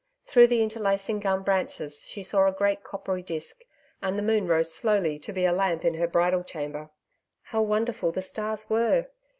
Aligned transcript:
Through 0.25 0.47
the 0.47 0.63
interlacing 0.63 1.19
gum 1.19 1.43
branches 1.43 2.07
she 2.07 2.23
saw 2.23 2.47
a 2.47 2.51
great 2.51 2.83
coppery 2.83 3.21
disk, 3.21 3.61
and 4.01 4.17
the 4.17 4.23
moon 4.23 4.47
rose 4.47 4.73
slowly 4.73 5.19
to 5.19 5.31
be 5.31 5.45
a 5.45 5.51
lamp 5.51 5.85
in 5.85 5.93
her 5.93 6.07
bridal 6.07 6.43
chamber. 6.43 6.89
How 7.43 7.61
wonderful 7.61 8.11
the 8.11 8.23
stars 8.23 8.67
were!... 8.67 9.09